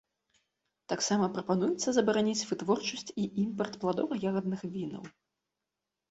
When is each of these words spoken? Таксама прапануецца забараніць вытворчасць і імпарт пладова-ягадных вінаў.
Таксама 0.91 1.25
прапануецца 1.35 1.89
забараніць 1.97 2.47
вытворчасць 2.51 3.13
і 3.23 3.25
імпарт 3.43 3.73
пладова-ягадных 3.83 4.59
вінаў. 4.79 5.03